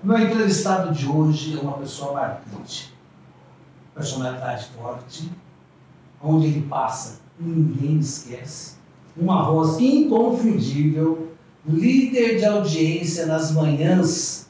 [0.00, 2.94] Meu entrevistado de hoje é uma pessoa marcante,
[3.92, 5.28] personalidade forte,
[6.22, 8.76] onde ele passa, ninguém esquece,
[9.16, 11.32] uma voz inconfundível,
[11.66, 14.48] líder de audiência nas manhãs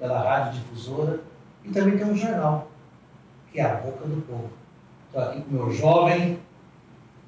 [0.00, 1.20] pela rádio difusora
[1.64, 2.68] e também tem um jornal,
[3.52, 4.50] que é a boca do povo.
[5.06, 6.40] Estou aqui com o meu jovem,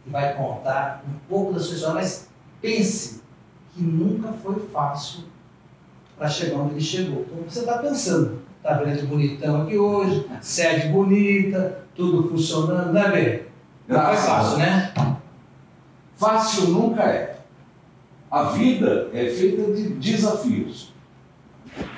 [0.02, 2.29] que vai contar um pouco da sua história, mas
[2.61, 3.23] pense
[3.73, 5.30] que nunca foi fácil
[6.21, 7.25] para chegar onde ele chegou.
[7.25, 8.43] Como você está pensando?
[8.59, 13.42] Está vendo bonitão aqui hoje, sede bonita, tudo funcionando, né, Bê?
[13.88, 14.92] Não foi fácil, né?
[16.16, 17.38] Fácil nunca é.
[18.30, 20.92] A vida é feita de desafios.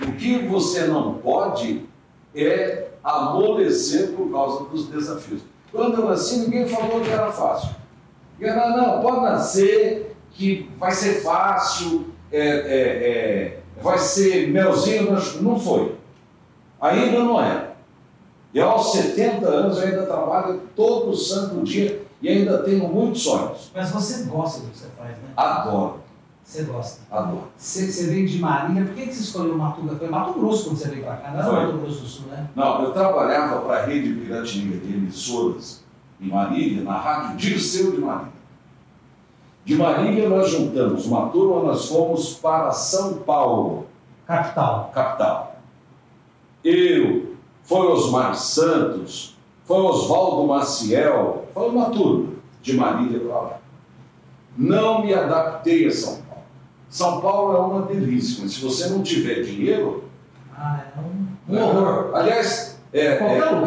[0.07, 1.85] O que você não pode
[2.33, 5.43] é amolecer por causa dos desafios.
[5.73, 7.75] Quando eu nasci, ninguém falou que era fácil.
[8.41, 15.17] Era, não, pode nascer, que vai ser fácil, é, é, é, vai ser melzinho.
[15.41, 15.97] Não foi.
[16.81, 17.73] Ainda não é.
[18.55, 23.71] E aos 70 anos eu ainda trabalho todo santo dia e ainda tenho muitos sonhos.
[23.75, 25.31] Mas você gosta do que você faz, né?
[25.37, 26.01] Adoro.
[26.45, 27.01] Você gosta?
[27.11, 27.49] Adoro.
[27.57, 29.99] Você, você veio de Marília, por que, que você escolheu Mato Grosso?
[29.99, 31.67] Foi Mato Grosso quando você veio para cá, não Foi.
[31.67, 32.47] Mato Grosso do Sul, né?
[32.55, 35.83] Não, eu trabalhava para a rede Piratininga de emissoras
[36.21, 38.42] em Marília, na rádio Dirceu de Marília.
[39.65, 43.87] De Marília nós juntamos uma turma, nós fomos para São Paulo,
[44.27, 44.91] Capital.
[44.93, 45.57] capital.
[46.65, 53.59] Eu, foi Osmar Santos, foi Oswaldo Maciel, foi uma turma de Marília para lá.
[54.57, 56.43] Não me adaptei a São Paulo.
[56.89, 60.05] São Paulo é uma delícia, mas se você não tiver dinheiro,
[60.55, 62.15] Ah, é um, um horror.
[62.15, 63.19] Aliás, é, é,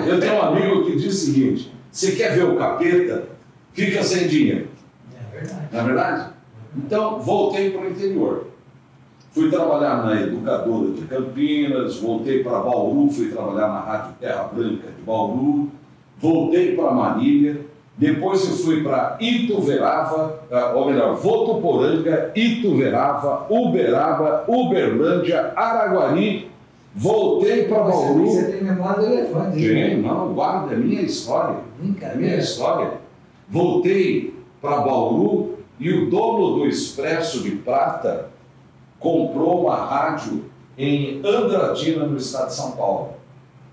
[0.07, 3.27] eu tenho um amigo que diz o seguinte: você quer ver o capeta,
[3.73, 4.74] fica sem dinheiro.
[5.75, 6.29] Não é verdade?
[6.77, 8.47] Então, voltei para o interior.
[9.31, 14.87] Fui trabalhar na Educadora de Campinas, voltei para Bauru, fui trabalhar na Rádio Terra Branca
[14.87, 15.69] de Bauru,
[16.17, 17.65] voltei para Marília,
[17.97, 26.49] depois eu fui para Ituverava, ah, ou melhor, Votuporanga, Ituverava, Uberaba, Uberlândia, Araguari,
[26.95, 28.25] voltei para Bauru.
[28.27, 29.57] você tem memória do elefante.
[29.57, 31.57] Tem, não, guarda, é minha história.
[31.57, 32.37] É minha Brincadeira.
[32.37, 32.91] história.
[33.49, 38.29] Voltei para Bauru e o dono do Expresso de Prata
[38.99, 40.45] comprou uma rádio
[40.77, 43.13] em Andradina, no estado de São Paulo.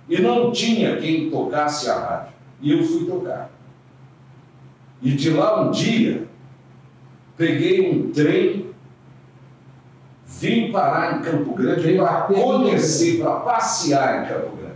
[0.08, 2.32] E não tinha quem tocasse a rádio.
[2.60, 3.50] E eu fui tocar.
[5.00, 6.28] E de lá um dia,
[7.36, 8.66] peguei um trem,
[10.26, 14.72] vim parar em Campo Grande para conhecer, para passear em Campo Grande.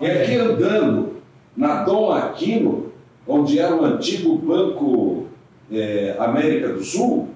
[0.00, 1.16] E aqui andando
[1.56, 2.92] na Dom Aquino,
[3.26, 5.29] onde era o antigo Banco
[5.72, 7.28] eh, América do Sul,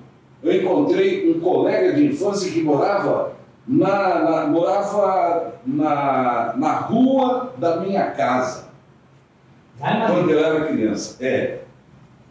[0.43, 3.33] eu encontrei um colega de infância que morava
[3.67, 8.69] na, na- morava na, na rua da minha casa,
[9.78, 11.17] quando eu era criança.
[11.25, 11.61] É,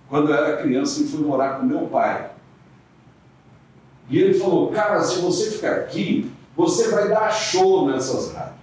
[0.09, 2.29] quando eu era criança e fui morar com meu pai.
[4.09, 8.53] E ele falou, cara, se você ficar aqui, você vai dar show nessas rádios.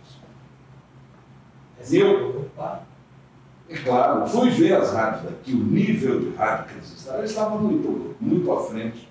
[1.91, 2.83] Eu- Opa.
[3.71, 7.31] É claro, fui ver as rádios daqui, o nível de rádio que eles estavam, eles
[7.31, 9.09] estavam muito, muito à frente.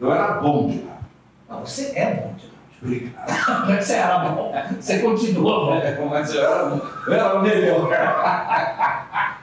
[0.00, 1.06] Eu era bom de rádio.
[1.48, 2.56] Não, você é bom de rádio.
[2.82, 3.66] Obrigado.
[3.66, 5.74] Que você era bom, você continua bom.
[5.74, 7.88] É, mas eu era, eu era melhor.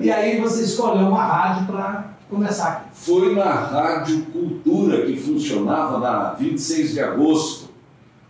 [0.00, 2.88] E aí você escolheu uma rádio para começar aqui.
[2.92, 7.70] Foi na Rádio Cultura que funcionava na 26 de agosto.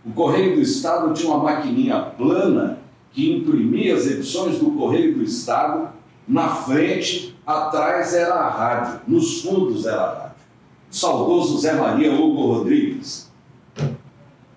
[0.03, 2.79] O Correio do Estado tinha uma maquininha plana
[3.13, 5.89] que imprimia as edições do Correio do Estado.
[6.27, 10.43] Na frente, atrás era a rádio, nos fundos era a rádio.
[10.89, 13.31] O saudoso Zé Maria Hugo Rodrigues.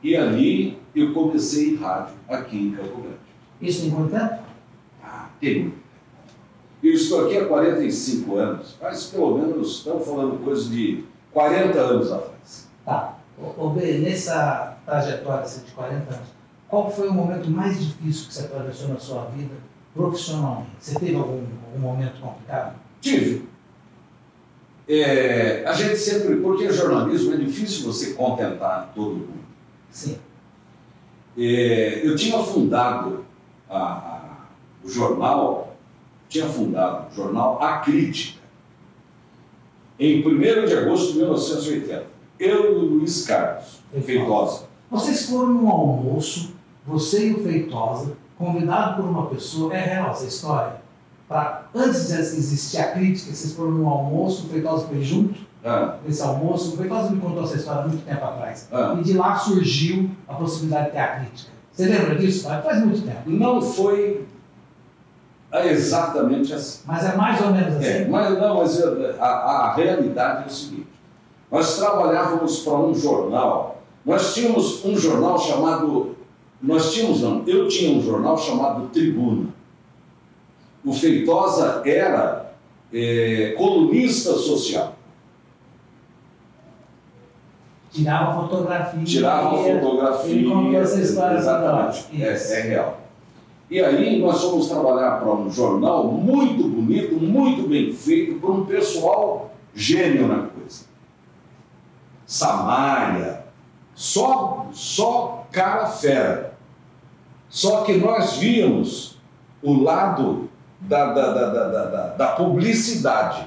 [0.02, 3.16] E ali eu comecei em rádio, aqui em Campo Grande.
[3.60, 4.42] Isso tem quanto tempo?
[5.02, 5.86] Ah, tem muito.
[6.82, 12.12] Eu estou aqui há 45 anos, faz pelo menos, estamos falando coisa de 40 anos
[12.12, 12.68] atrás.
[12.84, 13.18] Tá.
[13.58, 16.28] Ô, nessa trajetória assim, de 40 anos,
[16.68, 19.54] qual foi o momento mais difícil que você atravessou na sua vida
[19.94, 20.70] profissionalmente?
[20.78, 22.76] Você teve algum, algum momento complicado?
[23.00, 23.46] Tive.
[24.88, 29.44] É, a gente sempre, porque jornalismo é difícil você contentar todo mundo.
[29.90, 30.18] Sim.
[31.36, 33.24] É, eu tinha fundado
[33.68, 34.46] a- a-
[34.84, 35.76] o jornal,
[36.28, 38.40] tinha fundado o jornal A Crítica,
[39.98, 42.06] em 1 de agosto de 1980.
[42.38, 44.66] Eu e o Luiz Carlos Feitosa.
[44.90, 46.52] Vocês foram num almoço,
[46.86, 50.76] você e o Feitosa, convidado por uma pessoa, é real essa história?
[51.28, 55.40] Pra, antes de existir a crítica, vocês foram num almoço, o Feitosa foi junto?
[55.64, 56.74] Ah, nesse almoço.
[56.74, 58.68] O Feitosa me contou essa história há muito tempo atrás.
[58.70, 58.94] ah.
[58.98, 61.50] E de lá surgiu a possibilidade de ter a crítica.
[61.72, 62.44] Você lembra disso?
[62.44, 63.22] Faz faz muito tempo.
[63.26, 64.24] Não foi
[65.52, 66.80] exatamente assim.
[66.86, 67.86] Mas é mais ou menos assim.
[67.86, 68.82] É, mas não, mas
[69.18, 70.88] a, a realidade é o seguinte:
[71.50, 76.16] nós trabalhávamos para um jornal, nós tínhamos um jornal chamado,
[76.60, 79.48] nós tínhamos não, eu tinha um jornal chamado Tribuna.
[80.84, 82.52] O Feitosa era
[82.92, 84.96] eh, colunista social,
[87.96, 89.04] Tirava fotografia.
[89.04, 90.34] tirava fotografia.
[90.34, 93.00] Ele contou essa história Exatamente, é, é real.
[93.70, 98.66] E aí nós fomos trabalhar para um jornal muito bonito, muito bem feito, por um
[98.66, 100.84] pessoal gênio na coisa.
[102.26, 103.44] Samaria,
[103.94, 106.45] só, só cara fera.
[107.48, 109.16] Só que nós víamos
[109.62, 110.48] o lado
[110.80, 113.46] da, da, da, da, da, da- da publicidade.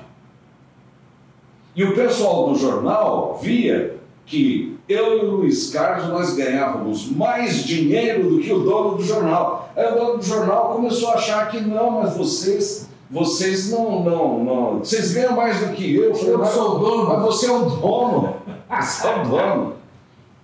[1.75, 7.63] E o pessoal do jornal via que eu e o Luiz Carlos nós ganhávamos mais
[7.63, 9.69] dinheiro do que o dono do jornal.
[9.75, 14.44] Aí o dono do jornal começou a achar que não, mas vocês, vocês não, não,
[14.44, 16.13] não, vocês ganham mais do que eu.
[16.16, 17.07] falei, Eu mas- sou o dono.
[17.07, 18.36] mas você é o dono.
[18.69, 19.74] Você é o dono.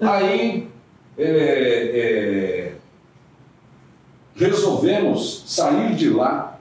[0.01, 0.67] Aí
[1.15, 2.64] é, é,
[4.35, 6.59] resolvemos sair de lá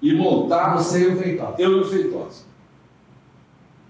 [0.00, 1.54] e montar Você e o Feitosa.
[1.58, 2.42] eu e o Feitosa.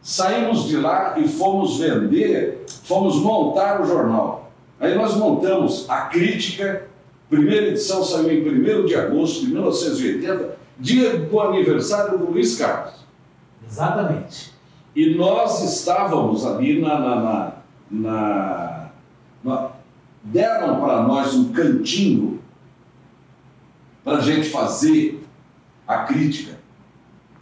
[0.03, 4.51] Saímos de lá e fomos vender, fomos montar o jornal.
[4.81, 6.87] Aí nós montamos a crítica,
[7.29, 8.49] primeira edição saiu em
[8.83, 12.95] 1 de agosto de 1980, dia do aniversário do Luiz Carlos.
[13.69, 14.53] Exatamente.
[14.97, 16.99] E nós estávamos ali na.
[16.99, 17.53] na, na,
[17.91, 18.80] na- na-
[20.23, 22.41] deram para nós um cantinho
[24.05, 25.23] para a gente fazer
[25.87, 26.59] a crítica,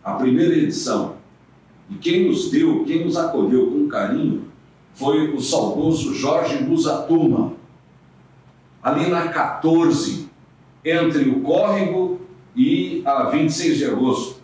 [0.03, 1.17] a primeira edição.
[1.91, 4.49] E quem nos deu, quem nos acolheu com carinho,
[4.95, 7.53] foi o saudoso Jorge Musatuma,
[8.83, 10.29] ali na 14,
[10.85, 12.21] entre o Córrego
[12.55, 14.39] e a 26 de agosto.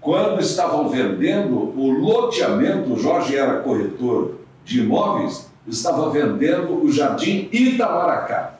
[0.00, 7.48] Quando estavam vendendo o loteamento, o Jorge era corretor de imóveis, estava vendendo o Jardim
[7.52, 8.54] Itamaracá.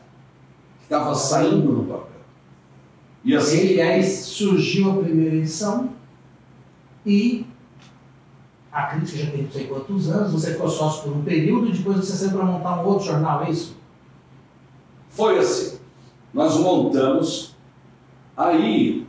[0.83, 2.15] Estava saindo no papel.
[3.25, 5.91] E assim, E aí surgiu a primeira edição
[7.07, 7.47] e
[8.71, 11.97] a crítica já tem não sei quantos anos, você ficou sócio por um período, depois
[11.99, 13.77] você saiu para montar um outro jornal, é isso?
[15.15, 15.79] foi assim.
[16.33, 17.55] Nós montamos,
[18.37, 19.07] aí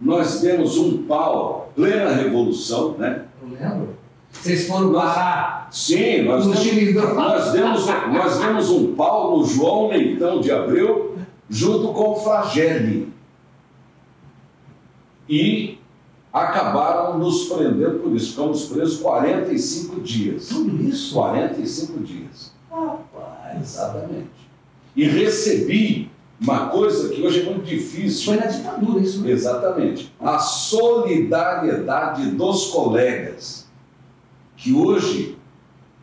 [0.00, 3.24] nós demos um pau, plena revolução, né?
[3.42, 3.96] Eu lembro.
[4.32, 7.14] Vocês foram parar Sim, nós no demos, Chilindró.
[7.14, 11.16] nós demos, nós demos um pau no João Leitão de Abreu,
[11.48, 13.12] junto com o Flagelle.
[15.28, 15.78] E
[16.32, 18.30] acabaram nos prendendo por isso.
[18.30, 20.48] Ficamos presos 45 dias.
[20.48, 21.14] Tudo isso?
[21.14, 22.52] 45 dias.
[22.70, 23.60] Rapaz.
[23.60, 24.30] Exatamente.
[24.96, 26.10] E recebi
[26.40, 28.32] uma coisa que hoje é muito difícil.
[28.32, 29.30] Foi na ditadura isso mesmo.
[29.30, 30.12] Exatamente.
[30.20, 33.59] A solidariedade dos colegas,
[34.60, 35.38] que hoje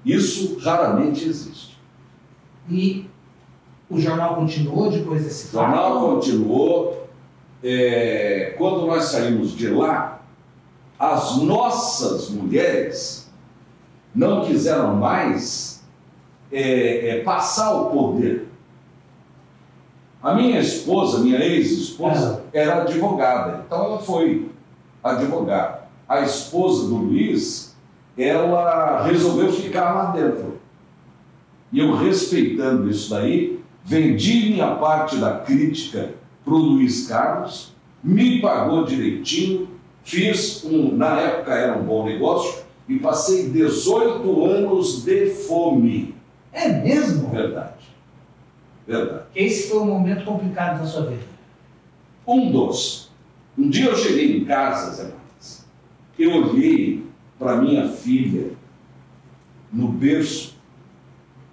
[0.04, 1.78] isso raramente existe.
[2.70, 3.06] E
[3.90, 6.16] o jornal continuou depois desse O jornal fato?
[6.16, 7.08] continuou.
[7.64, 10.22] é, quando nós saímos de lá,
[11.00, 13.32] as nossas mulheres
[14.14, 15.84] não quiseram mais
[16.52, 18.48] é, é, passar o poder.
[20.22, 24.50] A minha esposa, minha ex-esposa, era advogada, então ela foi
[25.04, 25.88] advogada.
[26.10, 27.77] A esposa do Luiz,
[28.18, 30.60] ela resolveu ficar lá dentro.
[31.72, 36.12] E eu, respeitando isso daí, vendi minha parte da crítica
[36.44, 39.68] para o Luiz Carlos, me pagou direitinho,
[40.04, 46.16] fiz um, na época era um bom negócio, e passei 18 anos de fome.
[46.54, 47.30] É mesmo?
[47.30, 47.74] Verdade.
[48.88, 49.24] Verdade.
[49.36, 51.24] Esse foi um momento complicado da sua vida.
[52.26, 53.12] Um dos.
[53.58, 55.66] Um dia eu cheguei em casa, Zé Marques,
[56.18, 57.07] eu olhei
[57.38, 58.52] para minha filha
[59.72, 60.56] no berço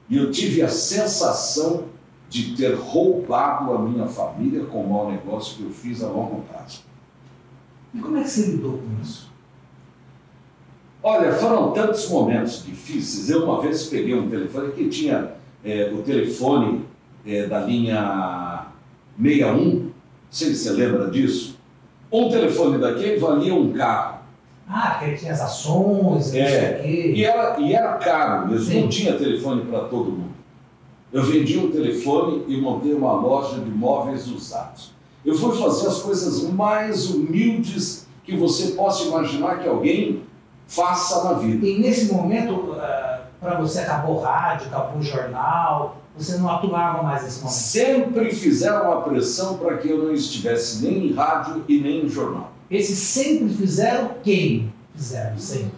[0.09, 1.85] e eu tive a sensação
[2.29, 6.43] de ter roubado a minha família com o mau negócio que eu fiz a longo
[6.43, 6.83] prazo.
[7.95, 9.31] E como é que você lidou com isso?
[11.03, 13.31] Olha, foram tantos momentos difíceis.
[13.31, 16.85] Eu uma vez peguei um telefone que tinha é, o telefone
[17.27, 18.67] é, da linha
[19.21, 19.93] 61, não
[20.31, 21.59] sei se você lembra disso.
[22.11, 24.14] Um telefone daquele valia um carro.
[24.69, 26.49] Ah, porque ele tinha as ações, não É.
[26.49, 27.13] sei o quê.
[27.17, 28.81] E era, e era caro mesmo, Sim.
[28.83, 30.33] não tinha telefone para todo mundo.
[31.13, 34.93] Eu vendi um telefone e montei uma loja de móveis usados.
[35.25, 40.23] Eu fui fazer as coisas mais humildes que você possa imaginar que alguém
[40.67, 41.65] faça na vida.
[41.67, 42.75] E nesse momento,
[43.41, 47.55] para você acabou o rádio, acabou o jornal, você não atuava mais nesse momento?
[47.55, 52.09] Sempre fizeram uma pressão para que eu não estivesse nem em rádio e nem em
[52.09, 52.51] jornal.
[52.75, 54.73] Esses sempre fizeram quem?
[54.95, 55.73] Fizeram sempre.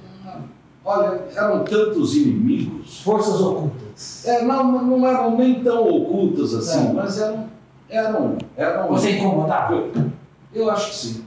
[0.82, 3.02] Olha, eram tantos inimigos.
[3.02, 4.26] Forças ocultas.
[4.26, 6.92] É, não, não eram nem tão ocultas assim, é.
[6.94, 7.48] mas eram,
[7.90, 8.88] eram, eram.
[8.88, 9.74] Você incomodava?
[9.74, 10.10] Eu,
[10.54, 11.24] eu acho que sim.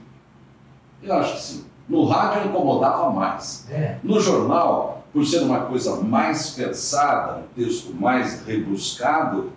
[1.02, 1.64] Eu acho que sim.
[1.88, 3.66] No rádio incomodava mais.
[3.70, 3.98] É.
[4.02, 9.52] No jornal, por ser uma coisa mais pensada, um texto mais rebuscado,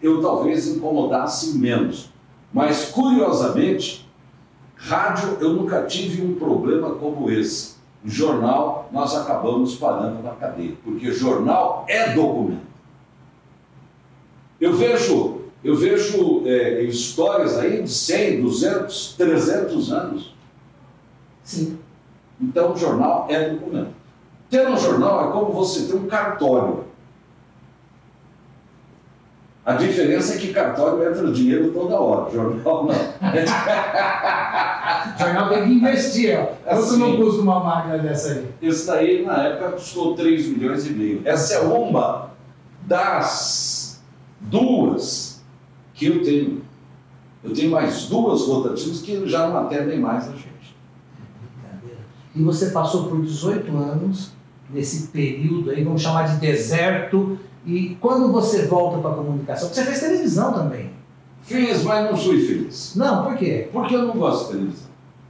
[0.00, 2.10] eu talvez incomodasse menos.
[2.52, 4.07] Mas, curiosamente,
[4.78, 11.12] rádio eu nunca tive um problema como esse jornal nós acabamos parando na cadeia, porque
[11.12, 12.68] jornal é documento.
[14.60, 20.34] Eu vejo, eu vejo é, histórias aí de 100, 200, 300 anos.
[21.42, 21.78] Sim.
[22.40, 23.90] Então, jornal é documento.
[24.50, 26.87] Ter um jornal é como você ter um cartório.
[29.68, 32.94] A diferença é que cartório entra dinheiro toda hora, jornal não.
[35.18, 36.46] jornal tem que investir, ó.
[36.64, 38.46] Quanto assim, não custa uma máquina dessa aí?
[38.62, 41.20] Isso daí, na época, custou 3 milhões e meio.
[41.22, 42.30] Essa é uma
[42.86, 44.02] das
[44.40, 45.44] duas
[45.92, 46.62] que eu tenho.
[47.44, 50.74] Eu tenho mais duas rotativas que já não atendem mais a gente.
[52.34, 54.32] E você passou por 18 anos
[54.70, 59.84] nesse período aí, vamos chamar de deserto, e quando você volta para a comunicação, você
[59.84, 60.90] fez televisão também.
[61.42, 62.94] Fiz, mas não fui feliz.
[62.96, 63.68] Não, por quê?
[63.70, 64.88] Porque eu não gosto de televisão.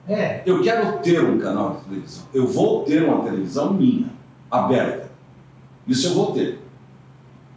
[0.08, 0.42] É.
[0.46, 2.22] Eu quero ter um canal de televisão.
[2.32, 4.06] Eu vou ter uma televisão minha,
[4.48, 5.10] aberta.
[5.84, 6.60] Isso eu vou ter.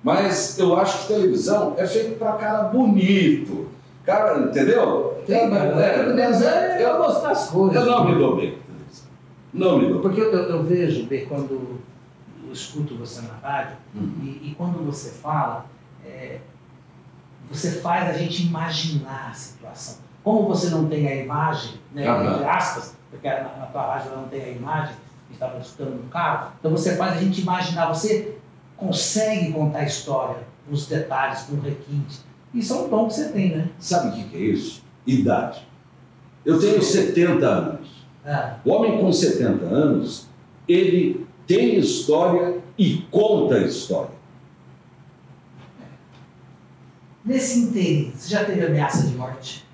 [0.04, 3.68] Mas eu acho que televisão é feito para cara bonito.
[4.04, 5.22] Cara, entendeu?
[5.28, 7.76] Tem, é, é, é, eu gosto das coisas.
[7.76, 9.06] Eu não me dou bem com televisão.
[9.54, 11.80] Não me dou Porque eu, eu vejo, bem, quando
[12.52, 14.14] eu escuto você na rádio, uhum.
[14.22, 15.66] e, e, quando você fala,
[16.06, 16.40] é,
[17.50, 20.00] você faz a gente imaginar a situação.
[20.22, 22.34] Como você não tem a imagem, né, uhum.
[22.34, 24.96] entre aspas, porque na, na tua rádio não tem a imagem,
[25.32, 28.38] estava escutando no carro, então você faz a gente imaginar, você
[28.76, 32.20] consegue contar a história, os detalhes, com requinte.
[32.54, 33.70] Isso é um dom que você tem, né?
[33.80, 34.84] Sabe o que é isso?
[35.08, 35.66] Idade.
[36.46, 37.88] Eu tenho 70 anos.
[38.26, 38.58] Ah.
[38.66, 40.28] O homem com 70 anos,
[40.68, 41.21] ele
[41.52, 44.22] tem história e conta história.
[47.26, 49.66] Nesse inteiro, você já teve ameaça de morte?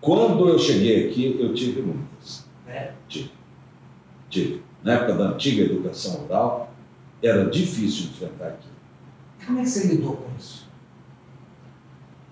[0.00, 2.44] Quando eu cheguei aqui, eu tive muitas.
[2.66, 2.92] É?
[3.08, 3.30] Tive.
[4.28, 4.62] Tive.
[4.82, 6.74] Na época da antiga educação oral,
[7.22, 8.74] era difícil enfrentar aquilo.
[9.46, 10.68] Como é que você lidou com isso?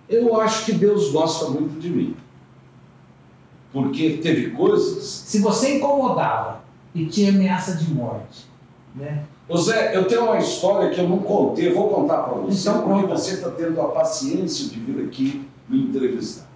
[0.09, 2.17] Eu acho que Deus gosta muito de mim.
[3.73, 5.05] Porque teve coisas.
[5.05, 6.58] Se você incomodava
[6.95, 8.47] e tinha ameaça de morte.
[8.95, 9.25] Né?
[9.57, 12.83] Zé, eu tenho uma história que eu não contei, eu vou contar para você, então,
[12.83, 16.47] porque você está tendo a paciência de vir aqui me entrevistar.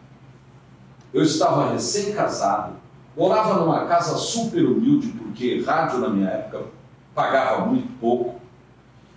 [1.13, 2.75] Eu estava recém-casado,
[3.17, 6.65] morava numa casa super humilde, porque rádio na minha época
[7.15, 8.41] pagava muito pouco.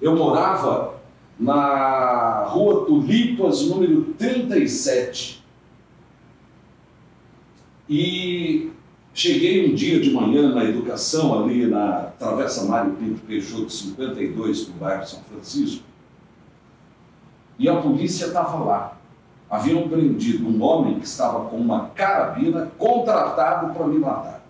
[0.02, 0.96] Eu morava
[1.40, 5.44] na rua Tulipas, número 37.
[7.90, 8.72] E
[9.16, 14.74] Cheguei um dia de manhã na educação, ali na Travessa Mário Pinto Peixoto 52, no
[14.74, 15.86] bairro São Francisco,
[17.58, 18.98] e a polícia estava lá.
[19.50, 24.44] Haviam prendido um homem que estava com uma carabina contratado para me matar.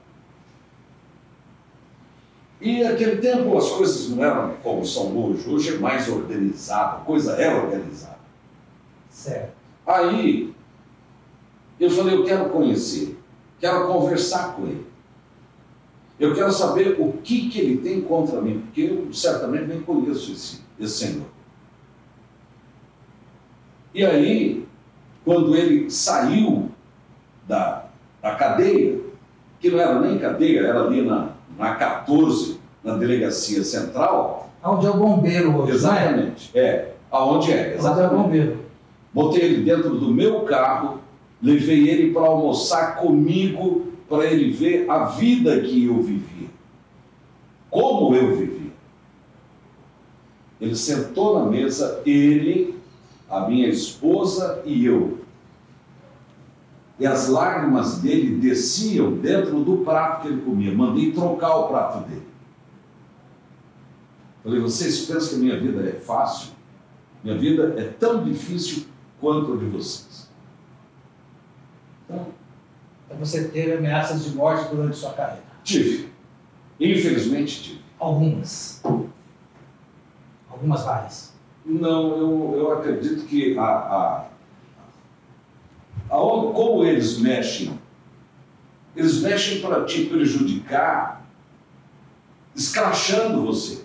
[2.59, 6.99] E naquele tempo as coisas não eram como são hoje, hoje é mais organizado, a
[7.01, 8.17] coisa é organizada.
[9.11, 9.53] Certo.
[9.85, 10.51] Aí
[11.79, 13.15] eu falei, eu quero conhecer
[13.59, 14.85] quero conversar com ele.
[16.19, 20.31] Eu quero saber o que, que ele tem contra mim, porque eu certamente nem conheço
[20.31, 21.25] esse, esse senhor.
[23.93, 24.65] E aí,
[25.23, 26.69] quando ele saiu
[27.47, 27.85] da,
[28.21, 28.99] da cadeia,
[29.59, 34.49] que não era nem cadeia, era ali na, na 14, na delegacia central.
[34.63, 35.75] Onde é o bombeiro hoje, né?
[35.75, 36.59] Exatamente, é?
[36.59, 36.95] é.
[37.11, 38.13] Aonde é, exatamente.
[38.13, 38.65] Onde é o bombeiro.
[39.13, 40.99] Botei ele dentro do meu carro,
[41.41, 46.47] Levei ele para almoçar comigo, para ele ver a vida que eu vivia.
[47.69, 48.71] Como eu vivia.
[50.59, 52.75] Ele sentou na mesa, ele,
[53.29, 55.19] a minha esposa e eu.
[56.97, 60.73] E as lágrimas dele desciam dentro do prato que ele comia.
[60.73, 62.25] Mandei trocar o prato dele.
[64.43, 66.51] Falei, vocês pensam que minha vida é fácil?
[67.23, 68.85] Minha vida é tão difícil
[69.19, 70.24] quanto a de vocês.
[72.05, 72.27] Então,
[73.19, 75.43] você teve ameaças de morte durante sua carreira?
[75.63, 76.09] Tive.
[76.79, 77.81] Infelizmente tive.
[77.99, 78.81] Algumas.
[80.49, 81.33] Algumas várias.
[81.65, 84.25] Não, eu, eu acredito que a, a,
[86.09, 87.79] a, como eles mexem,
[88.95, 91.25] eles mexem para te prejudicar,
[92.55, 93.84] escrachando você.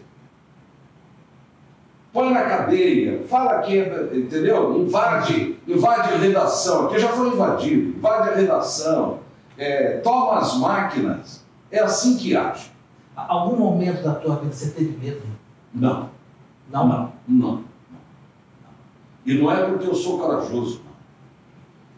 [2.12, 3.79] Põe na cadeia, fala aqui,
[4.12, 4.76] entendeu?
[4.81, 9.21] Invade, invade a redação, aqui já foi invadido, invade a redação,
[9.57, 11.45] é, toma as máquinas.
[11.71, 12.73] É assim que age.
[13.14, 15.23] Algum momento da tua vida você teve medo?
[15.73, 16.09] Não.
[16.69, 16.88] Não?
[16.88, 17.12] Não.
[17.29, 17.64] Não.
[19.25, 20.90] E não é porque eu sou corajoso, não.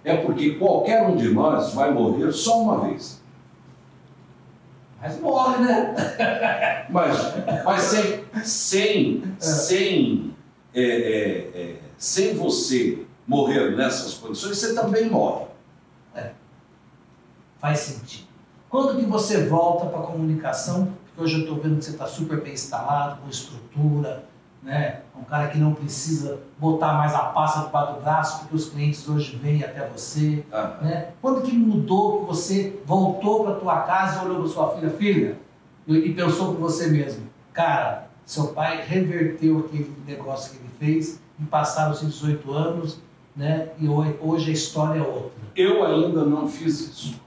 [0.05, 3.22] É porque qualquer um de nós vai morrer só uma vez.
[5.03, 5.95] Mas morre, né?
[6.89, 7.19] Mas,
[7.65, 9.41] mas sem, sem, é.
[9.41, 10.35] sem,
[10.75, 15.47] é, é, é, sem você morrer nessas condições, você também morre.
[16.15, 16.33] É.
[17.59, 18.27] Faz sentido.
[18.69, 20.93] Quando que você volta para a comunicação?
[21.07, 24.25] Porque hoje eu estou vendo que você está super bem instalado, com estrutura,
[24.63, 25.01] né?
[25.19, 29.09] um cara que não precisa botar mais a pasta debaixo do braço, porque os clientes
[29.09, 30.45] hoje vêm até você.
[30.53, 30.87] Uhum.
[30.87, 31.09] Né?
[31.21, 35.39] Quando que mudou que você voltou para tua casa e olhou para sua filha, filha,
[35.87, 41.45] e pensou com você mesmo, cara, seu pai reverteu aquele negócio que ele fez e
[41.45, 43.01] passaram os 18 anos,
[43.35, 43.71] né?
[43.79, 45.43] E hoje a história é outra.
[45.57, 47.21] Eu ainda não fiz isso.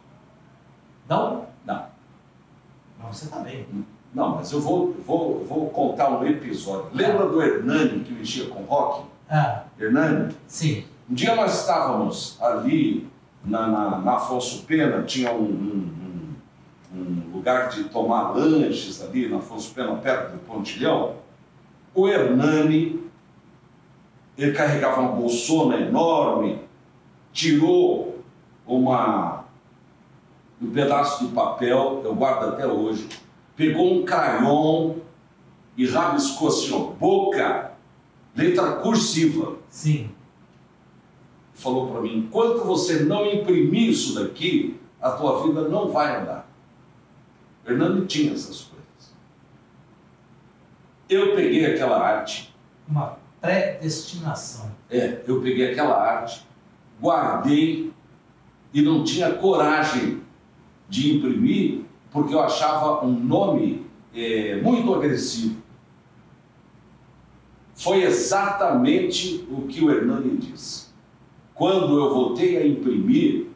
[1.07, 1.45] Não?
[1.65, 1.85] Não.
[2.97, 3.67] Mas você está bem.
[4.15, 6.87] Não, mas eu vou, vou, vou contar um episódio.
[6.93, 9.03] Lembra do Hernani que mexia com rock?
[9.29, 9.63] Ah.
[9.77, 10.33] Hernani?
[10.47, 10.85] Sim.
[11.09, 13.09] Um dia nós estávamos ali
[13.43, 16.35] na, na, na Afonso Pena, tinha um, um,
[16.93, 21.15] um, um, lugar de tomar lanches ali na Afonso Pena, perto do Pontilhão.
[21.93, 23.03] O Hernani,
[24.37, 26.61] ele carregava uma bolsona enorme,
[27.33, 28.23] tirou
[28.65, 29.43] uma,
[30.61, 33.09] um pedaço de papel, eu guardo até hoje,
[33.55, 34.95] pegou um crayon
[35.77, 37.71] e rabiscou assim, ó, boca,
[38.35, 39.57] letra cursiva.
[39.69, 40.09] Sim.
[41.53, 46.49] Falou para mim: enquanto você não imprimir isso daqui, a tua vida não vai andar.
[47.63, 49.15] Fernando tinha essas coisas.
[51.09, 52.53] Eu peguei aquela arte.
[52.87, 54.71] Uma predestinação.
[54.89, 56.45] É, eu peguei aquela arte,
[57.01, 57.91] guardei
[58.73, 60.21] e não tinha coragem
[60.89, 65.61] de imprimir porque eu achava um nome é, muito agressivo.
[67.75, 70.85] Foi exatamente o que o Hernani disse.
[71.53, 73.47] Quando eu voltei a imprimir,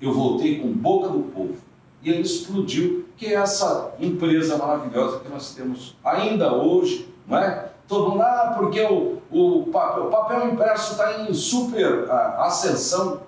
[0.00, 1.56] eu voltei com boca do povo.
[2.00, 7.72] E ele explodiu, que é essa empresa maravilhosa que nós temos ainda hoje, não é?
[7.88, 13.22] Todo mundo, ah, porque o, o, papel, o papel impresso está em super ah, ascensão.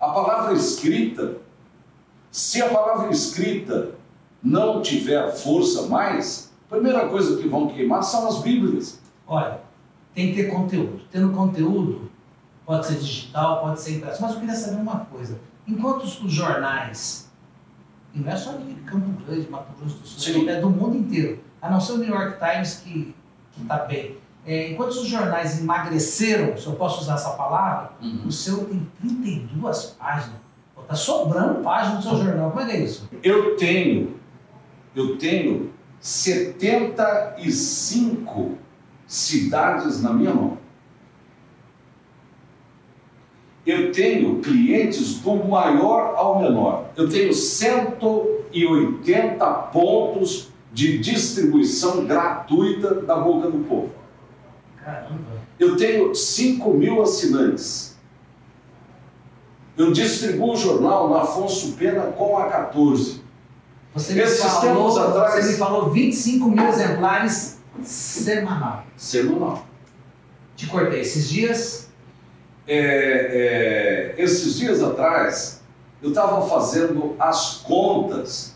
[0.00, 1.42] A palavra escrita
[2.32, 3.90] se a palavra escrita
[4.42, 8.98] não tiver força mais, a primeira coisa que vão queimar são as Bíblias.
[9.26, 9.60] Olha,
[10.14, 11.02] tem que ter conteúdo.
[11.10, 12.10] Tendo conteúdo,
[12.64, 14.22] pode ser digital, pode ser impresso.
[14.22, 15.38] Mas eu queria saber uma coisa.
[15.68, 17.30] Enquanto os, jornais,
[18.14, 21.38] e não é só de Campo Grande, Mato Grosso do Sul, é do mundo inteiro,
[21.60, 23.14] a não ser o New York Times que
[23.60, 24.16] está bem.
[24.46, 28.26] É, enquanto os jornais emagreceram, se eu posso usar essa palavra, uhum.
[28.26, 30.41] o seu tem 32 páginas.
[30.82, 32.50] Está sobrando página do seu jornal.
[32.50, 33.08] Como é que é isso?
[33.22, 34.16] Eu tenho,
[34.94, 38.58] eu tenho 75
[39.06, 40.58] cidades na minha mão.
[43.64, 46.90] Eu tenho clientes do maior ao menor.
[46.96, 53.94] Eu tenho 180 pontos de distribuição gratuita da boca do povo.
[54.76, 55.42] Caramba!
[55.60, 57.91] Eu tenho 5 mil assinantes.
[59.76, 63.22] Eu distribuo o jornal na Afonso Pena com a 14.
[63.94, 68.84] Você me, Esses falou, atrás, você me falou 25 mil exemplares semanal.
[68.96, 69.66] Semanal.
[70.56, 71.88] Te cortei esses dias?
[72.66, 75.62] É, é, esses dias atrás,
[76.02, 78.54] eu estava fazendo as contas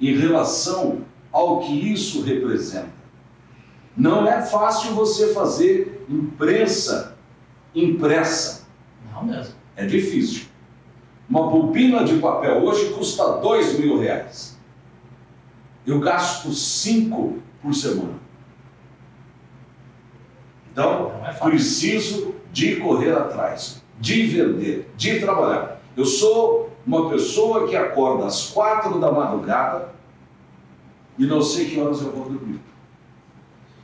[0.00, 1.00] em relação
[1.32, 2.98] ao que isso representa.
[3.96, 7.16] Não é fácil você fazer imprensa
[7.74, 8.66] impressa.
[9.12, 9.57] Não mesmo.
[9.78, 10.46] É difícil.
[11.30, 14.58] Uma bobina de papel hoje custa dois mil reais.
[15.86, 18.18] Eu gasto cinco por semana.
[20.72, 25.80] Então, é preciso de correr atrás, de vender, de trabalhar.
[25.96, 29.94] Eu sou uma pessoa que acorda às quatro da madrugada
[31.16, 32.60] e não sei que horas eu vou dormir.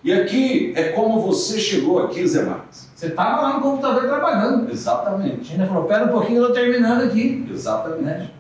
[0.03, 2.84] E aqui é como você chegou aqui, Zé Marques.
[3.05, 4.71] Você estava lá no computador trabalhando.
[4.71, 5.53] Exatamente.
[5.53, 7.47] Ainda falou, pera um pouquinho, eu estou terminando aqui.
[7.51, 8.03] Exatamente.
[8.03, 8.31] Né?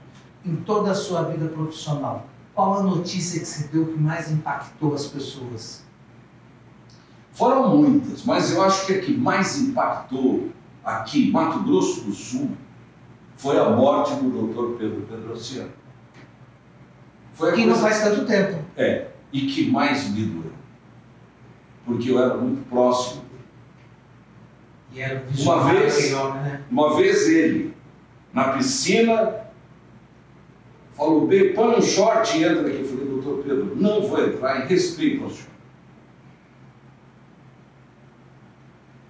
[0.42, 4.94] Em toda a sua vida profissional, qual a notícia que você deu que mais impactou
[4.94, 5.84] as pessoas?
[7.32, 10.48] Foram muitas, mas eu acho que a que mais impactou
[10.82, 12.52] aqui, Mato Grosso do Sul,
[13.36, 14.78] foi a morte do Dr.
[14.78, 15.72] Pedro Pedrociano.
[17.34, 17.70] Foi que coisa...
[17.70, 18.62] não faz tanto tempo.
[18.76, 20.52] É, e que mais me doeu.
[21.84, 23.23] Porque eu era muito próximo
[25.38, 26.64] uma vez, né?
[26.70, 27.74] uma vez ele,
[28.32, 29.44] na piscina,
[30.92, 32.80] falou, bem, põe um short e entra aqui.
[32.80, 35.54] Eu falei, doutor Pedro, não vou entrar em respeito ao senhor.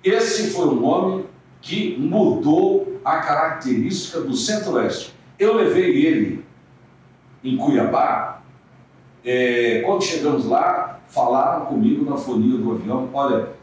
[0.02, 1.26] Esse foi um homem
[1.60, 5.14] que mudou a característica do Centro-Oeste.
[5.38, 6.44] Eu levei ele
[7.42, 8.42] em Cuiabá,
[9.24, 13.53] é, quando chegamos lá, falaram comigo na fonia do avião, olha,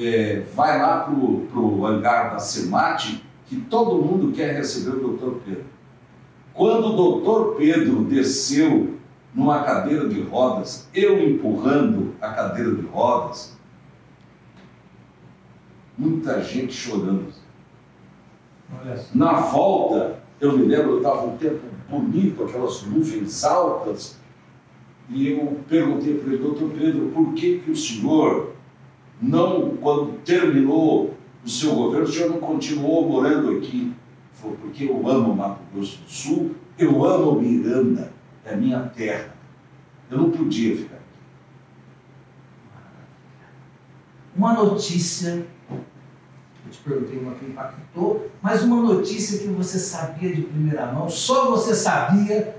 [0.00, 5.40] é, vai lá para o hangar da CEMAT, que todo mundo quer receber o doutor
[5.44, 5.64] Pedro.
[6.54, 8.96] Quando o doutor Pedro desceu
[9.34, 13.56] numa cadeira de rodas, eu empurrando a cadeira de rodas,
[15.96, 17.32] muita gente chorando.
[19.14, 24.18] Na volta, eu me lembro, estava um tempo bonito, aquelas nuvens altas,
[25.08, 28.52] e eu perguntei para ele, doutor Pedro, por que, que o senhor
[29.20, 33.92] não, quando terminou o seu governo, o senhor não continuou morando aqui?
[34.32, 38.12] Falou, porque eu amo Mato Grosso do Sul, eu amo Miranda,
[38.44, 39.34] é minha terra.
[40.10, 41.04] Eu não podia ficar aqui.
[44.34, 45.46] Uma notícia
[46.70, 51.10] eu te perguntei uma que impactou, mas uma notícia que você sabia de primeira mão,
[51.10, 52.56] só você sabia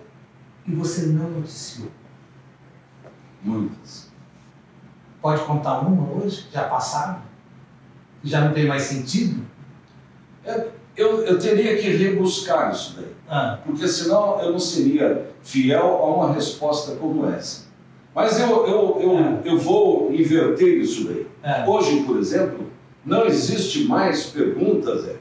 [0.68, 1.90] e você não noticiou.
[3.42, 4.11] Muitas.
[5.22, 7.22] Pode contar uma hoje, já passaram?
[8.22, 9.46] Que já não tem mais sentido?
[10.44, 13.12] Eu, eu, eu teria que rebuscar isso daí.
[13.30, 13.60] Ah.
[13.64, 17.70] Porque senão eu não seria fiel a uma resposta como essa.
[18.14, 19.40] Mas eu, eu, eu, ah.
[19.46, 21.28] eu vou inverter isso daí.
[21.44, 21.66] Ah.
[21.68, 22.72] Hoje, por exemplo,
[23.06, 25.16] não existe mais perguntas, é,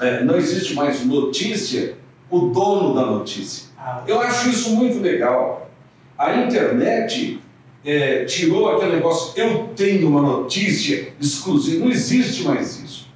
[0.00, 1.96] é, não existe mais notícia,
[2.30, 3.70] o dono da notícia.
[3.78, 5.70] Ah, Eu acho isso muito legal.
[6.16, 7.42] A internet
[7.84, 13.08] é, tirou aquele negócio, eu tenho uma notícia exclusiva, não existe mais isso.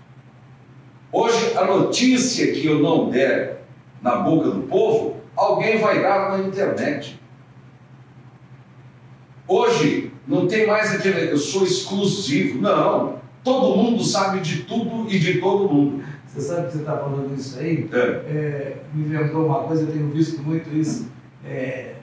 [1.12, 3.62] Hoje, a notícia que eu não der
[4.02, 7.18] na boca do povo, alguém vai dar na internet.
[9.48, 12.60] Hoje, não tem mais aquele, eu sou exclusivo.
[12.60, 13.20] Não.
[13.44, 16.04] Todo mundo sabe de tudo e de todo mundo.
[16.26, 17.88] Você sabe que você está falando isso aí?
[17.92, 17.98] É.
[17.98, 21.08] É, me lembrou uma coisa, eu tenho visto muito isso
[21.48, 21.94] é,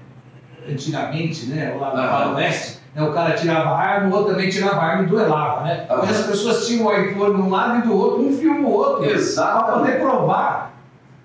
[0.70, 1.76] antigamente, né?
[1.80, 2.36] Lá no ah.
[2.36, 5.64] Oeste, né, o cara tirava a arma, o outro também tirava a arma e duelava,
[5.64, 5.86] né?
[5.90, 6.04] Ah.
[6.06, 8.70] E as pessoas tinham o iPhone de um lado e do outro, um filme o
[8.70, 9.06] outro.
[9.06, 9.66] Exato.
[9.66, 10.74] Para poder provar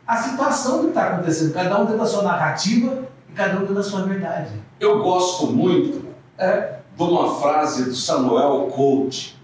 [0.08, 1.52] a situação que está acontecendo.
[1.52, 4.52] Cada um dentro da sua narrativa e cada um dentro da sua verdade.
[4.80, 6.06] Eu gosto muito
[6.38, 6.78] é.
[6.96, 9.34] de uma frase do Samuel Colt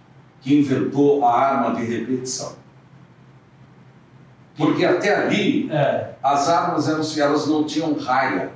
[0.41, 2.53] que inventou a arma de repetição.
[4.57, 6.15] Porque até ali é.
[6.23, 8.53] as armas eram, elas não tinham raia.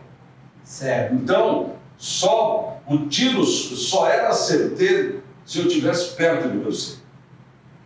[0.69, 1.15] Certo.
[1.15, 6.99] Então, só o tiro só era certeiro se eu estivesse perto de você.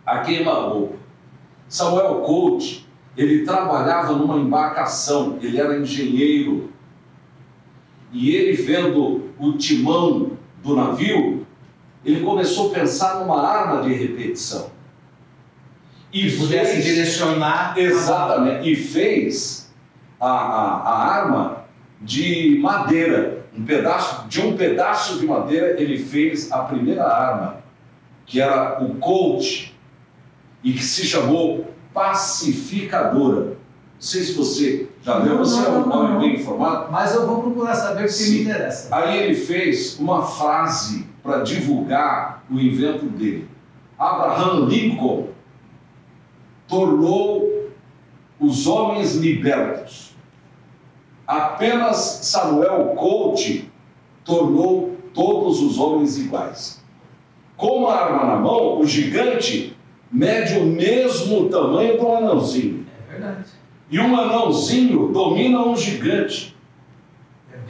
[0.04, 0.96] A queima-roupa.
[1.68, 2.80] Samuel Colt,
[3.16, 6.72] ele trabalhava numa embarcação, ele era engenheiro.
[8.10, 11.46] E ele vendo o timão do navio,
[12.04, 14.72] ele começou a pensar numa arma de repetição.
[16.12, 17.78] E pudesse fez, direcionar.
[17.78, 18.68] Exatamente.
[18.68, 19.72] E fez
[20.18, 21.61] a, a, a arma
[22.02, 23.42] de madeira.
[23.56, 27.58] Um pedaço, de um pedaço de madeira, ele fez a primeira arma,
[28.24, 29.72] que era o Colt,
[30.64, 33.40] e que se chamou pacificadora.
[33.44, 33.56] Não
[34.08, 36.90] sei se você já leu, você é um homem bem informado.
[36.90, 38.32] Mas eu vou procurar saber Sim.
[38.32, 38.94] me interessa.
[38.94, 43.48] Aí ele fez uma frase para divulgar o invento dele.
[43.98, 45.28] Abraham Lincoln
[46.66, 47.70] tornou
[48.40, 50.11] os homens libertos.
[51.26, 53.64] Apenas Samuel Colt
[54.24, 56.82] tornou todos os homens iguais.
[57.56, 59.76] Com a arma na mão, o gigante
[60.10, 62.86] mede o mesmo tamanho do anãozinho.
[63.08, 63.44] É verdade.
[63.90, 66.52] E um anãozinho domina um gigante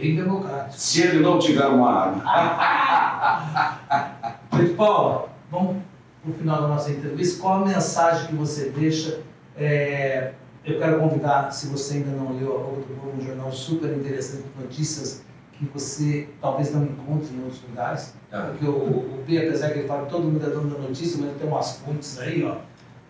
[0.02, 0.78] bem democrático.
[0.78, 2.24] Se ele não tiver uma arma.
[4.50, 5.76] Pedro Paulo, vamos
[6.22, 7.40] para o final da nossa entrevista.
[7.40, 9.20] Qual a mensagem que você deixa?
[9.56, 10.32] É,
[10.64, 13.90] eu quero convidar, se você ainda não leu a Boca do Povo, um jornal super
[13.92, 15.22] interessante de notícias
[15.52, 18.14] que você talvez não encontre em outros lugares.
[18.30, 18.40] É.
[18.40, 21.18] Porque o, o P, apesar que ele fala que todo mundo é dono da notícia,
[21.18, 22.56] mas ele tem umas fontes aí, ó,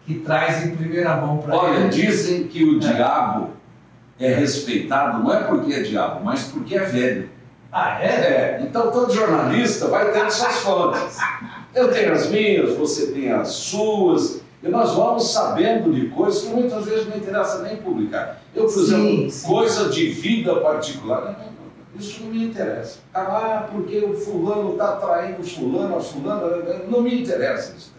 [0.06, 1.64] que traz em primeira mão para ele.
[1.64, 2.80] Olha, dizem que o é.
[2.80, 3.50] diabo
[4.18, 7.30] é respeitado não é porque é diabo, mas porque é velho.
[7.70, 8.06] Ah, é?
[8.06, 11.18] É, então todo jornalista vai tendo suas fontes.
[11.74, 16.48] Eu tenho as minhas, você tem as suas, e nós vamos sabendo de coisas que
[16.50, 18.40] muitas vezes não interessa nem publicar.
[18.54, 19.48] Eu, por Sim, exemplo, sim.
[19.48, 23.00] coisa de vida particular, não, isso não me interessa.
[23.12, 27.92] Ah, porque o fulano está traindo fulano, a fulana, não me interessa isso.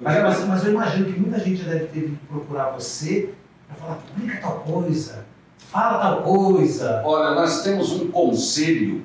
[0.00, 3.30] Mas, mas, mas eu imagino que muita gente já deve ter vindo procurar você
[3.66, 5.24] para falar, publica tal coisa,
[5.58, 7.02] fala tal coisa.
[7.04, 9.04] Olha, nós temos um conselho.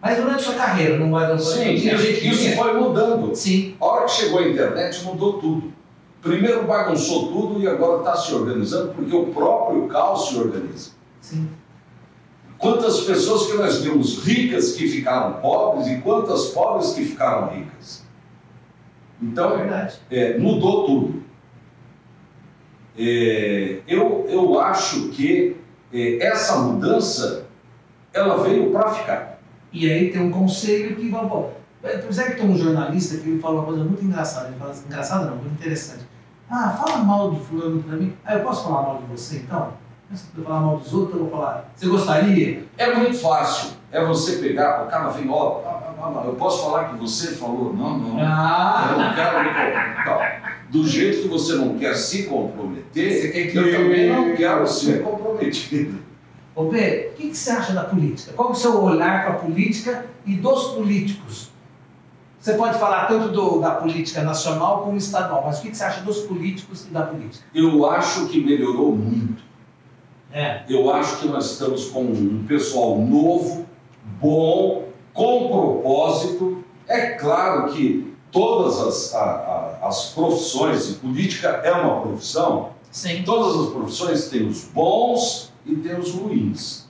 [0.00, 2.56] Mas durante sua carreira, não vai não Sim, tinha gente que isso vinha?
[2.56, 3.34] foi mudando.
[3.34, 3.74] Sim.
[3.80, 5.72] A hora que chegou a internet mudou tudo.
[6.20, 10.90] Primeiro bagunçou tudo e agora está se organizando porque o próprio caos se organiza.
[11.20, 11.48] Sim.
[12.58, 18.04] Quantas pessoas que nós vimos ricas que ficaram pobres e quantas pobres que ficaram ricas.
[19.22, 19.98] É Então, verdade.
[20.10, 21.22] é, mudou tudo.
[22.98, 25.56] É, eu, eu acho que
[25.92, 27.46] é, essa mudança
[28.12, 29.40] ela veio para ficar.
[29.72, 31.24] E aí tem um conselho que vai.
[31.26, 34.48] Bom, Pois é que tem um jornalista que ele fala uma coisa muito engraçada.
[34.48, 36.07] Ele fala assim, engraçada não, muito interessante.
[36.50, 38.14] Ah, fala mal de fulano pra mim.
[38.24, 39.72] Ah, eu posso falar mal de você então?
[40.14, 41.70] Se eu falar mal dos outros, eu vou falar.
[41.76, 42.64] Você gostaria?
[42.78, 43.72] É muito fácil.
[43.92, 47.74] É você pegar, ah, ah, ah, eu posso falar que você falou?
[47.74, 48.18] Não, não.
[48.18, 48.94] Eu Ah!
[48.96, 50.00] não quero me comprometer.
[50.00, 50.18] Então,
[50.70, 54.66] do jeito que você não quer se comprometer, Você quer que eu também não quero
[54.66, 55.98] ser comprometido.
[56.54, 58.32] Ô Pedro, o que, que você acha da política?
[58.34, 61.47] Qual é o seu olhar para a política e dos políticos?
[62.48, 66.00] Você pode falar tanto do- da política nacional como estadual, mas o que, você acha
[66.00, 67.44] dos políticos e da política?
[67.54, 69.42] Eu acho que melhorou muito.
[70.32, 70.62] É.
[70.66, 73.66] Eu acho que nós estamos com um pessoal novo,
[74.18, 76.64] bom, com propósito.
[76.86, 79.20] É claro que todas as, a-
[79.82, 83.24] a- as profissões, e política é uma profissão, Sim.
[83.24, 86.88] todas as profissões têm os bons e tem os ruins.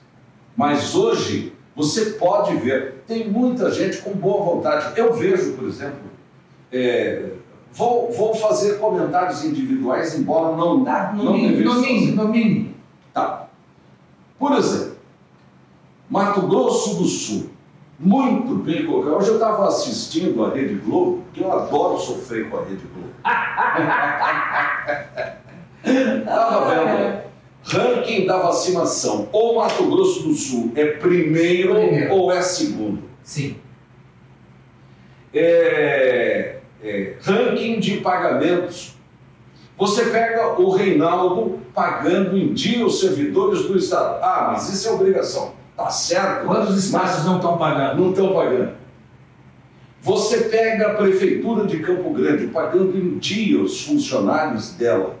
[0.55, 4.99] Mas hoje você pode ver, tem muita gente com boa vontade.
[4.99, 6.09] Eu vejo, por exemplo,
[6.73, 7.29] é,
[7.71, 10.83] vou, vou fazer comentários individuais, embora não, no
[11.23, 11.31] não
[12.17, 12.75] no mínimo.
[13.13, 13.47] Tá.
[14.37, 14.97] Por exemplo,
[16.09, 17.49] Mato Grosso do Sul,
[17.97, 19.15] muito bem colocado.
[19.15, 23.07] Hoje eu estava assistindo a Rede Globo, que eu adoro sofrer com a Rede Globo.
[25.81, 27.28] Estava vendo
[27.69, 29.29] ranking da vacinação.
[29.31, 32.13] Ou Mato Grosso do Sul é primeiro, Primeiro.
[32.13, 33.03] ou é segundo.
[33.23, 33.55] Sim.
[35.33, 38.95] É, é, ranking de pagamentos.
[39.77, 44.19] Você pega o Reinaldo pagando em dia os servidores do Estado.
[44.21, 45.53] Ah, mas isso é obrigação.
[45.77, 46.45] Tá certo.
[46.45, 48.01] Quantos mas estados não estão pagando?
[48.01, 48.73] não estão pagando?
[50.01, 55.18] Você pega a Prefeitura de Campo Grande pagando em dia os funcionários dela.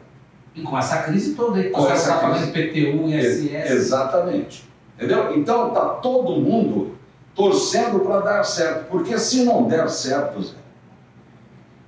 [0.59, 2.51] E com essa crise toda aí, Com essa crise.
[2.51, 3.71] pagando IPTU, ISS.
[3.71, 4.69] Exatamente.
[4.97, 5.35] Entendeu?
[5.37, 6.95] Então tá todo mundo
[7.33, 10.55] torcendo para dar certo, porque se não der certo, Zé,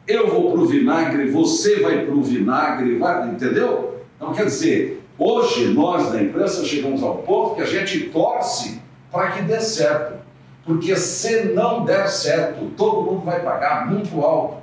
[0.07, 3.99] eu vou pro vinagre, você vai pro vinagre, vai, entendeu?
[4.15, 8.81] Então quer dizer, hoje nós da imprensa chegamos ao ponto que a gente torce
[9.11, 10.19] para que dê certo,
[10.63, 14.57] porque se não der certo, todo mundo vai pagar muito alto.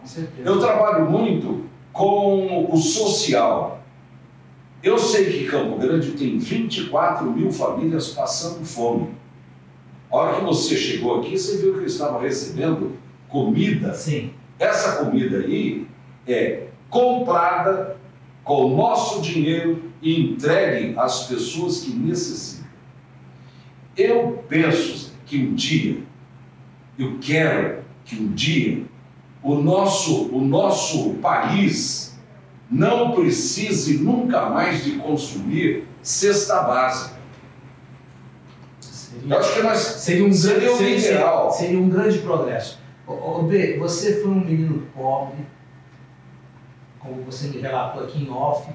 [0.00, 0.48] Com certeza.
[0.48, 1.64] Eu trabalho muito
[1.94, 3.82] com o social.
[4.82, 9.14] Eu sei que Campo Grande tem 24 mil famílias passando fome.
[10.10, 13.94] A hora que você chegou aqui, você viu que eu estava recebendo comida.
[13.94, 14.34] Sim.
[14.58, 15.86] Essa comida aí
[16.26, 17.96] é comprada
[18.42, 22.66] com o nosso dinheiro e entregue às pessoas que necessitam.
[23.96, 26.02] Eu penso que um dia,
[26.98, 28.84] eu quero que um dia
[29.44, 32.18] o nosso, o nosso país
[32.70, 37.14] não precise nunca mais de consumir cesta básica.
[39.12, 42.18] Eu Seria, acho que nós seria, um, Seria grande, o seria, seria, seria um grande
[42.18, 42.78] progresso.
[43.06, 45.46] Ô, B, você foi um menino pobre,
[46.98, 48.66] como você me relatou aqui em off,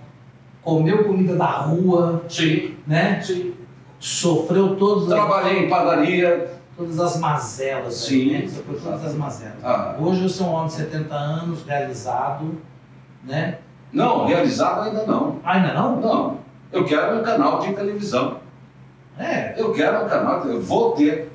[0.61, 3.19] comeu comida da rua, sim, né?
[3.21, 3.55] sim.
[3.99, 6.58] Sofreu todas as, trabalhei em padaria.
[6.79, 8.31] Todas as mazelas, Sim.
[8.31, 8.47] né?
[8.47, 9.55] Sofreu todas as mazelas.
[9.61, 12.57] Ah, Hoje você é um homem de 70 anos, realizado,
[13.25, 13.57] né?
[13.91, 15.39] não, realizado ainda não.
[15.43, 15.99] Ainda não?
[15.99, 16.37] Não.
[16.71, 18.37] Eu quero um canal de televisão.
[19.17, 19.55] É.
[19.57, 21.29] Eu quero um canal, eu vou ter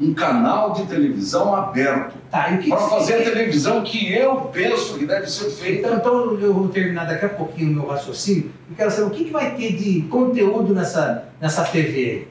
[0.00, 5.26] um canal de televisão aberto Tá, para fazer a televisão que eu penso que deve
[5.26, 5.88] ser feita.
[5.88, 9.10] Então, então eu vou terminar daqui a pouquinho o meu raciocínio e quero saber o
[9.10, 12.28] que, que vai ter de conteúdo nessa, nessa TV.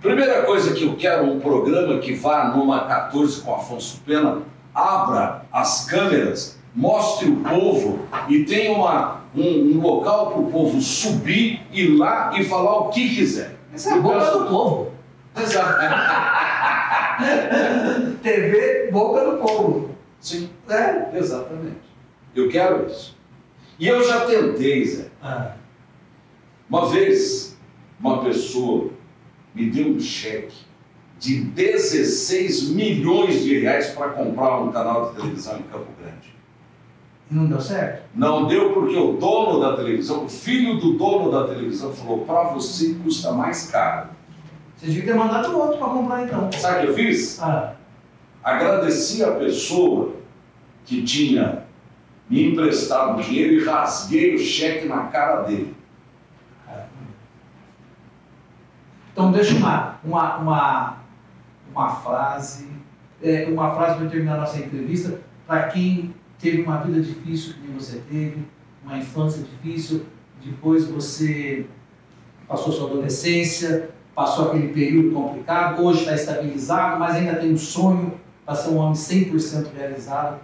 [0.00, 4.42] Primeira coisa que eu quero um programa que vá numa 14 com Afonso Pena,
[4.74, 10.80] abra as câmeras, mostre o povo e tenha uma, um, um local para o povo
[10.80, 13.56] subir, ir lá e falar o que quiser.
[13.72, 14.92] Essa é a boca do povo.
[15.36, 15.78] Exato.
[18.22, 19.90] TV boca do povo.
[20.20, 21.16] Sim, É?
[21.16, 21.80] exatamente.
[22.34, 23.16] Eu quero isso.
[23.78, 25.06] E eu já tentei, Zé.
[25.22, 25.52] Ah,
[26.68, 27.56] Uma vez,
[28.00, 28.90] uma pessoa
[29.54, 30.56] me deu um cheque
[31.18, 36.34] de 16 milhões de reais para comprar um canal de televisão em Campo Grande.
[37.30, 38.02] e não deu certo?
[38.14, 42.44] Não deu porque o dono da televisão, o filho do dono da televisão, falou: para
[42.54, 44.08] você custa mais caro.
[44.76, 46.50] Você devia ter mandado outro para comprar então.
[46.52, 47.40] Sabe o que eu fiz?
[47.40, 47.74] Ah,
[48.42, 50.16] Agradeci a pessoa
[50.84, 51.62] que tinha
[52.28, 55.76] me emprestado dinheiro e rasguei o cheque na cara dele.
[56.66, 56.88] caramba.
[59.12, 60.96] Então deixa uma, uma, uma,
[61.70, 62.68] uma frase,
[63.22, 68.00] é, uma frase para terminar nossa entrevista, para quem teve uma vida difícil que você
[68.08, 68.44] teve,
[68.82, 70.06] uma infância difícil,
[70.44, 71.66] depois você
[72.48, 78.20] passou sua adolescência, passou aquele período complicado, hoje está estabilizado, mas ainda tem um sonho
[78.44, 80.40] para ser um homem 100% realizado,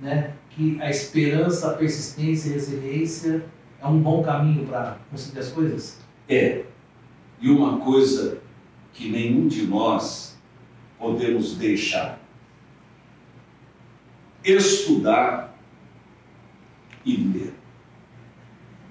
[0.00, 0.32] né?
[0.50, 3.44] que a esperança, a persistência e a resiliência
[3.80, 5.98] é um bom caminho para conseguir as coisas?
[6.28, 6.64] É.
[7.42, 8.38] E uma coisa
[8.92, 10.38] que nenhum de nós
[10.96, 12.20] podemos deixar:
[14.44, 15.58] estudar
[17.04, 17.54] e ler.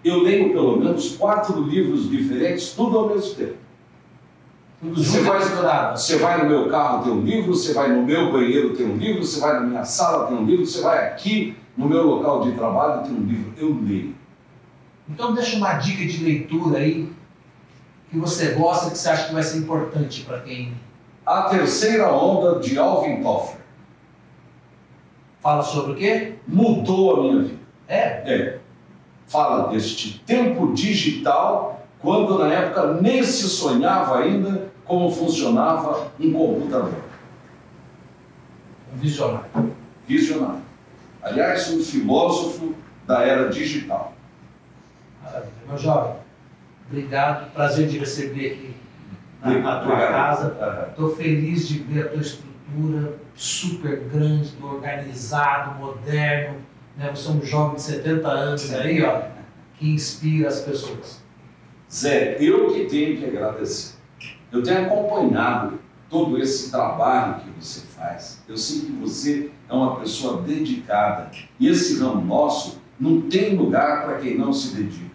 [0.04, 3.58] Eu leio pelo menos quatro livros diferentes, tudo ao mesmo tempo.
[4.82, 5.92] Você vai-.
[5.96, 8.98] Você vai no meu carro, tem um livro, você vai no meu banheiro, tem um
[8.98, 12.42] livro, você vai na minha sala, tem um livro, você vai aqui no meu local
[12.42, 13.54] de trabalho, tem um livro.
[13.56, 14.16] Eu leio.
[15.08, 17.08] Então deixa uma dica de leitura aí
[18.12, 20.74] que você gosta, que você acha que vai ser importante para quem
[21.26, 23.62] A terceira onda de Alvin Toffler
[25.42, 26.36] fala sobre o quê?
[26.48, 27.60] mudou a minha vida.
[27.88, 28.58] É, É.
[29.28, 36.94] Fala deste tempo digital, quando na época nem se sonhava ainda como funcionava um computador.
[38.94, 39.76] um visionário.
[40.06, 40.62] Visionário.
[41.24, 42.76] Aliás, um filósofo
[43.08, 44.14] da era digital.
[45.24, 45.54] Maravilha.
[45.66, 46.16] Meu jovem,
[46.92, 47.52] obrigado.
[47.54, 48.76] Prazer de receber aqui
[49.42, 50.88] na, na tua casa.
[50.90, 56.58] Estou feliz de ver a tua estrutura super grande, organizado, moderno.
[56.98, 57.10] Né?
[57.16, 59.24] Você é um jovem de 70 anos aí, ó,
[59.76, 61.22] que inspira as pessoas.
[61.92, 63.96] Zé, eu que tenho que agradecer.
[64.52, 68.44] Eu tenho acompanhado todo esse trabalho que você faz.
[68.48, 71.32] Eu sei que você é uma pessoa dedicada.
[71.58, 75.11] E esse ramo nosso não tem lugar para quem não se dedica.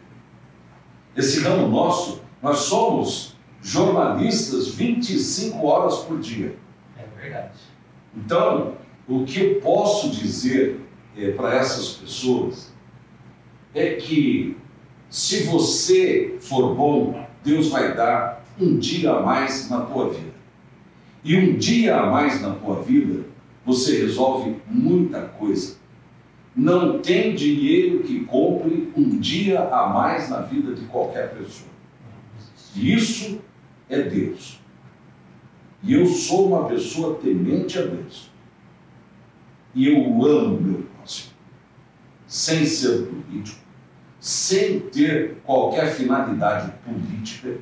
[1.16, 6.56] Esse ramo nosso, nós somos jornalistas 25 horas por dia.
[6.98, 7.58] É verdade.
[8.14, 8.74] Então,
[9.08, 10.80] o que eu posso dizer
[11.36, 12.72] para essas pessoas
[13.74, 14.56] é que
[15.08, 20.34] se você for bom, Deus vai dar um dia a mais na tua vida.
[21.24, 23.24] E um dia a mais na tua vida,
[23.64, 25.76] você resolve muita coisa.
[26.56, 31.68] Não tem dinheiro que compre um dia a mais na vida de qualquer pessoa.
[32.74, 33.42] E isso
[33.90, 34.58] é Deus.
[35.82, 38.30] E eu sou uma pessoa temente a Deus.
[39.74, 41.34] E eu amo meu próximo.
[42.26, 43.60] Sem ser político,
[44.18, 47.58] sem ter qualquer finalidade política,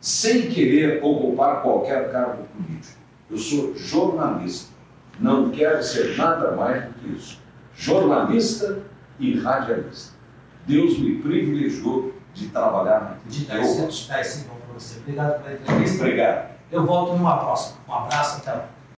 [0.00, 2.98] sem querer ocupar qualquer cargo político.
[3.30, 4.72] Eu sou jornalista.
[5.20, 7.41] Não quero ser nada mais do que isso.
[7.74, 8.82] Jornalista
[9.18, 10.14] e radialista.
[10.66, 14.12] Deus me privilegiou de trabalhar naquilo dar que eu gosto.
[15.00, 16.04] Obrigado pela entrevista.
[16.04, 16.52] Obrigado.
[16.70, 17.78] Eu volto numa próxima.
[17.88, 18.68] Um abraço, até lá.